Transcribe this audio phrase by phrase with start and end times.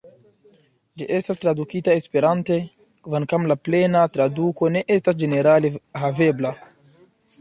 [1.01, 2.57] Ĝi estas tradukita Esperante,
[3.09, 5.73] kvankam la plena traduko ne estas ĝenerale
[6.05, 6.55] havebla.